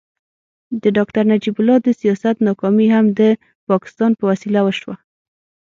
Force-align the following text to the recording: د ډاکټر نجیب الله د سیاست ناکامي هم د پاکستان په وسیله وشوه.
د 0.81 0.83
ډاکټر 0.97 1.23
نجیب 1.33 1.55
الله 1.59 1.77
د 1.81 1.87
سیاست 2.01 2.35
ناکامي 2.47 2.87
هم 2.95 3.05
د 3.19 3.21
پاکستان 3.69 4.11
په 4.19 4.23
وسیله 4.31 4.59
وشوه. 4.63 4.95